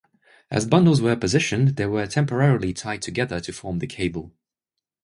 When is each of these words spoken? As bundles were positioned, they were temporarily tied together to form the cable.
As 0.49 0.65
bundles 0.65 0.99
were 0.99 1.15
positioned, 1.15 1.75
they 1.75 1.85
were 1.85 2.07
temporarily 2.07 2.73
tied 2.73 3.03
together 3.03 3.39
to 3.41 3.53
form 3.53 3.77
the 3.77 3.85
cable. 3.85 4.33